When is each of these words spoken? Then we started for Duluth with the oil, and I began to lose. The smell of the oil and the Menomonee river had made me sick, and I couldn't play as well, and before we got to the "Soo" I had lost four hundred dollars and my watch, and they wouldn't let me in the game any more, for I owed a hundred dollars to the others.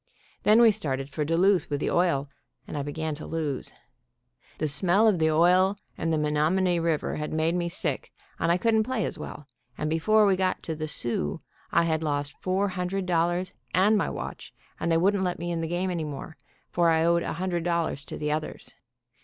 Then 0.41 0.59
we 0.63 0.71
started 0.71 1.11
for 1.11 1.23
Duluth 1.23 1.69
with 1.69 1.79
the 1.79 1.91
oil, 1.91 2.27
and 2.65 2.75
I 2.75 2.81
began 2.81 3.13
to 3.13 3.27
lose. 3.27 3.71
The 4.57 4.65
smell 4.65 5.07
of 5.07 5.19
the 5.19 5.29
oil 5.29 5.77
and 5.95 6.11
the 6.11 6.17
Menomonee 6.17 6.79
river 6.79 7.17
had 7.17 7.31
made 7.31 7.53
me 7.53 7.69
sick, 7.69 8.11
and 8.39 8.51
I 8.51 8.57
couldn't 8.57 8.81
play 8.81 9.05
as 9.05 9.19
well, 9.19 9.45
and 9.77 9.91
before 9.91 10.25
we 10.25 10.35
got 10.35 10.63
to 10.63 10.75
the 10.75 10.87
"Soo" 10.87 11.41
I 11.71 11.83
had 11.83 12.01
lost 12.01 12.41
four 12.41 12.69
hundred 12.69 13.05
dollars 13.05 13.53
and 13.75 13.95
my 13.95 14.09
watch, 14.09 14.55
and 14.79 14.91
they 14.91 14.97
wouldn't 14.97 15.21
let 15.21 15.37
me 15.37 15.51
in 15.51 15.61
the 15.61 15.67
game 15.67 15.91
any 15.91 16.03
more, 16.05 16.35
for 16.71 16.89
I 16.89 17.05
owed 17.05 17.21
a 17.21 17.33
hundred 17.33 17.63
dollars 17.63 18.03
to 18.05 18.17
the 18.17 18.31
others. 18.31 18.73